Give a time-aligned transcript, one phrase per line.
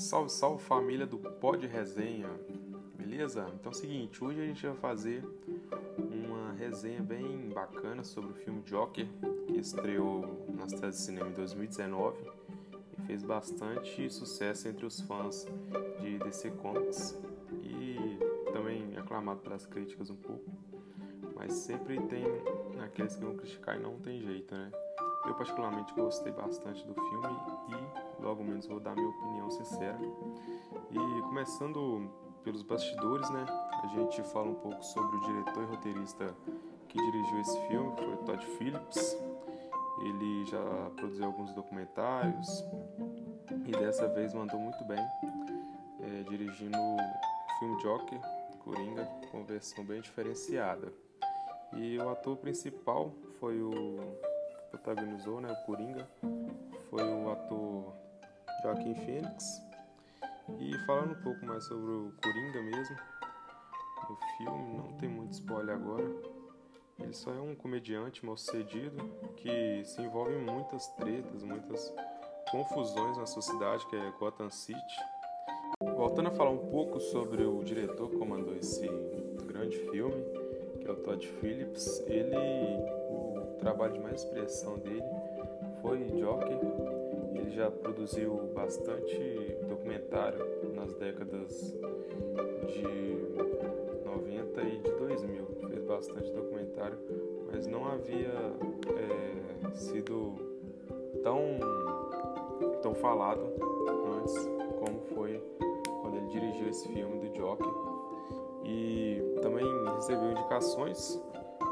[0.00, 2.30] Salve, salve família do Pod Resenha,
[2.96, 3.46] beleza?
[3.54, 5.22] Então é o seguinte, hoje a gente vai fazer
[5.98, 9.06] uma resenha bem bacana sobre o filme Joker,
[9.46, 12.16] que estreou nas telas de cinema em 2019
[12.98, 15.46] e fez bastante sucesso entre os fãs
[16.00, 17.14] de DC Comics
[17.62, 18.18] e
[18.54, 20.50] também aclamado pelas críticas um pouco,
[21.36, 22.24] mas sempre tem
[22.82, 24.72] aqueles que vão criticar e não tem jeito, né?
[25.26, 27.28] Eu particularmente gostei bastante do filme
[27.68, 29.98] e logo menos vou dar minha opinião sincera.
[30.90, 32.10] E começando
[32.42, 33.44] pelos bastidores, né?
[33.82, 36.34] A gente fala um pouco sobre o diretor e roteirista
[36.88, 39.16] que dirigiu esse filme, foi o Todd Phillips.
[40.02, 42.64] Ele já produziu alguns documentários
[43.66, 48.20] e dessa vez mandou muito bem, é, dirigindo o filme Joker,
[48.64, 50.92] Coringa, com versão bem diferenciada.
[51.74, 53.98] E o ator principal foi o
[54.70, 56.08] protagonizou, né, o Coringa,
[56.88, 57.94] foi o ator
[58.62, 59.62] Joaquim Phoenix.
[60.58, 62.96] E falando um pouco mais sobre o Coringa mesmo,
[64.08, 66.08] no filme, não tem muito spoiler agora.
[66.98, 68.96] Ele só é um comediante mal sucedido
[69.36, 71.92] que se envolve em muitas tretas, muitas
[72.50, 74.96] confusões na sociedade, que é Gotham City.
[75.96, 78.86] Voltando a falar um pouco sobre o diretor que comandou esse
[79.46, 80.22] grande filme,
[80.92, 82.36] o Todd Phillips, ele
[83.60, 85.04] trabalho de mais expressão dele
[85.80, 86.58] foi Joker.
[87.34, 89.16] Ele já produziu bastante
[89.68, 90.38] documentário
[90.74, 91.74] nas décadas
[92.66, 92.82] de
[94.04, 95.46] 90 e de 2000.
[95.68, 96.98] Fez bastante documentário,
[97.52, 98.32] mas não havia
[98.96, 100.34] é, sido
[101.22, 101.40] tão,
[102.82, 103.42] tão falado
[104.18, 104.34] antes
[104.78, 105.42] como foi
[106.02, 107.99] quando ele dirigiu esse filme do Joker.
[108.70, 111.20] E também recebeu indicações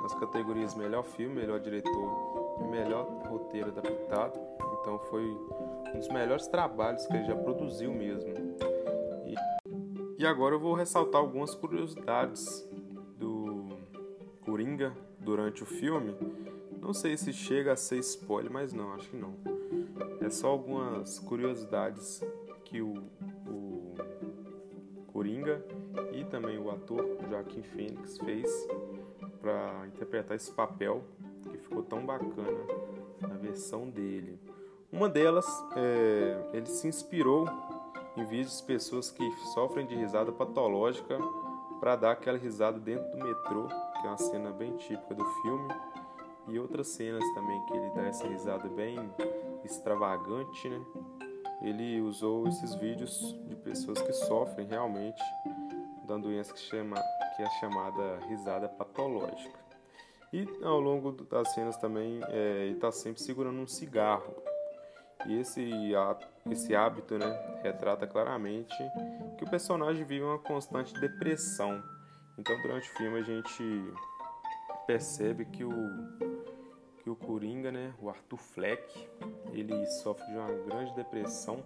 [0.00, 4.38] nas categorias melhor filme, melhor diretor e melhor roteiro adaptado.
[4.80, 8.32] Então foi um dos melhores trabalhos que ele já produziu mesmo.
[9.26, 12.68] E, e agora eu vou ressaltar algumas curiosidades
[13.16, 13.70] do
[14.44, 16.14] Coringa durante o filme.
[16.80, 19.34] Não sei se chega a ser spoiler, mas não, acho que não.
[20.20, 22.22] É só algumas curiosidades
[22.64, 22.94] que o,
[25.14, 25.64] Coringa
[26.12, 28.68] e também o ator Joaquim Fênix fez
[29.40, 31.04] para interpretar esse papel
[31.48, 32.58] que ficou tão bacana
[33.20, 34.40] na versão dele.
[34.90, 37.46] Uma delas, é, ele se inspirou
[38.16, 41.16] em vídeos de pessoas que sofrem de risada patológica
[41.78, 45.68] para dar aquela risada dentro do metrô, que é uma cena bem típica do filme,
[46.48, 48.98] e outras cenas também que ele dá essa risada bem
[49.64, 50.84] extravagante, né?
[51.62, 55.22] Ele usou esses vídeos de pessoas que sofrem realmente
[56.06, 56.96] da doença que chama
[57.36, 59.58] que é chamada risada patológica.
[60.32, 64.34] E ao longo das cenas também é, ele está sempre segurando um cigarro.
[65.26, 65.70] E esse,
[66.50, 68.76] esse hábito né, retrata claramente
[69.38, 71.82] que o personagem vive uma constante depressão.
[72.36, 73.94] Então durante o filme a gente
[74.86, 75.70] percebe que o,
[77.04, 78.82] que o Coringa, né, o Arthur Fleck,
[79.52, 81.62] ele sofre de uma grande depressão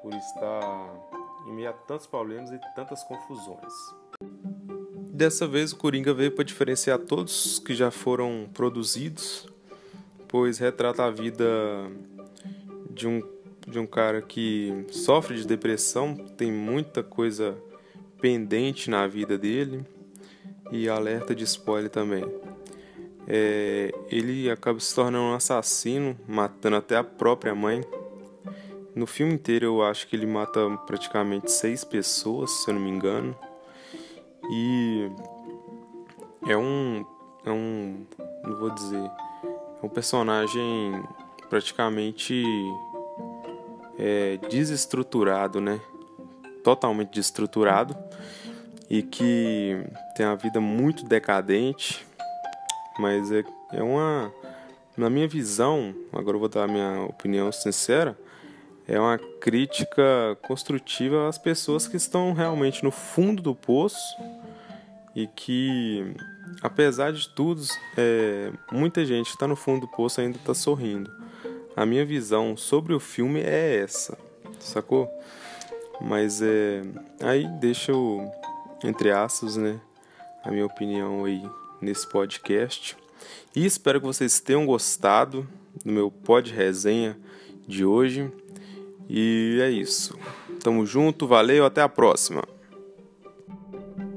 [0.00, 3.72] por estar em meio a tantos problemas e tantas confusões.
[5.10, 9.48] Dessa vez o Coringa veio para diferenciar todos que já foram produzidos,
[10.28, 11.90] pois retrata a vida
[12.88, 13.20] de um,
[13.66, 17.58] de um cara que sofre de depressão, tem muita coisa
[18.20, 19.84] pendente na vida dele
[20.70, 22.24] e alerta de spoiler também.
[23.26, 27.84] É, ele acaba se tornando um assassino, matando até a própria mãe.
[28.94, 32.90] No filme inteiro eu acho que ele mata praticamente seis pessoas, se eu não me
[32.90, 33.36] engano.
[34.50, 35.10] E
[36.46, 37.04] é um.
[37.44, 38.06] É um.
[38.44, 39.10] Não vou dizer.
[39.82, 41.02] É um personagem
[41.50, 42.44] praticamente
[43.98, 45.80] é, desestruturado, né?
[46.62, 47.96] Totalmente desestruturado
[48.88, 49.84] e que
[50.16, 52.06] tem a vida muito decadente,
[52.98, 54.32] mas é, é uma.
[54.96, 58.18] Na minha visão, agora eu vou dar a minha opinião sincera,
[58.88, 60.02] é uma crítica
[60.42, 64.16] construtiva às pessoas que estão realmente no fundo do poço
[65.14, 66.14] e que,
[66.62, 67.62] apesar de tudo,
[67.96, 71.10] é, muita gente que está no fundo do poço ainda está sorrindo.
[71.76, 74.16] A minha visão sobre o filme é essa,
[74.58, 75.10] sacou?
[76.00, 76.82] Mas é.
[77.20, 78.30] Aí deixa eu,
[78.84, 79.80] entre aspas, né?
[80.44, 81.42] A minha opinião aí
[81.80, 82.96] nesse podcast.
[83.54, 85.46] E espero que vocês tenham gostado
[85.84, 87.16] do meu pod resenha
[87.66, 88.30] de hoje.
[89.08, 90.18] E é isso.
[90.62, 92.42] Tamo junto, valeu, até a próxima.